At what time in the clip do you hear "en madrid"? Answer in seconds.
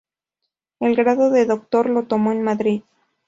2.31-2.81